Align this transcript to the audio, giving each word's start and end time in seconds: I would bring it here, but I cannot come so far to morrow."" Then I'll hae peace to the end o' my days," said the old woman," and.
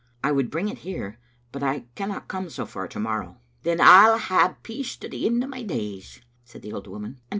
I 0.23 0.31
would 0.31 0.49
bring 0.49 0.67
it 0.67 0.79
here, 0.79 1.19
but 1.51 1.61
I 1.61 1.81
cannot 1.93 2.27
come 2.27 2.49
so 2.49 2.65
far 2.65 2.87
to 2.87 2.99
morrow."" 2.99 3.39
Then 3.61 3.77
I'll 3.79 4.17
hae 4.17 4.55
peace 4.63 4.95
to 4.97 5.07
the 5.07 5.27
end 5.27 5.43
o' 5.43 5.47
my 5.47 5.61
days," 5.61 6.21
said 6.43 6.63
the 6.63 6.73
old 6.73 6.87
woman," 6.87 7.11
and. 7.17 7.21